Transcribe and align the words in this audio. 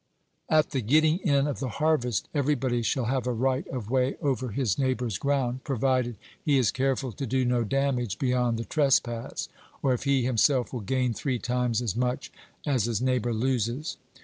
At 0.49 0.71
the 0.71 0.81
getting 0.81 1.19
in 1.19 1.45
of 1.45 1.59
the 1.59 1.69
harvest 1.77 2.27
everybody 2.33 2.81
shall 2.81 3.05
have 3.05 3.27
a 3.27 3.31
right 3.33 3.67
of 3.67 3.91
way 3.91 4.15
over 4.19 4.49
his 4.49 4.79
neighbour's 4.79 5.19
ground, 5.19 5.63
provided 5.63 6.15
he 6.43 6.57
is 6.57 6.71
careful 6.71 7.11
to 7.11 7.27
do 7.27 7.45
no 7.45 7.63
damage 7.63 8.17
beyond 8.17 8.57
the 8.57 8.65
trespass, 8.65 9.47
or 9.83 9.93
if 9.93 10.05
he 10.05 10.23
himself 10.23 10.73
will 10.73 10.79
gain 10.81 11.13
three 11.13 11.37
times 11.37 11.83
as 11.83 11.95
much 11.95 12.31
as 12.65 12.85
his 12.85 12.99
neighbour 12.99 13.31
loses. 13.31 13.97